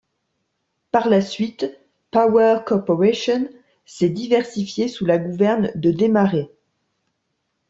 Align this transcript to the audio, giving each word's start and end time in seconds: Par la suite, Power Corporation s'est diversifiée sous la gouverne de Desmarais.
Par 0.89 1.09
la 1.09 1.21
suite, 1.21 1.67
Power 2.09 2.61
Corporation 2.65 3.47
s'est 3.85 4.09
diversifiée 4.09 4.87
sous 4.87 5.05
la 5.05 5.19
gouverne 5.19 5.69
de 5.75 5.91
Desmarais. 5.91 6.49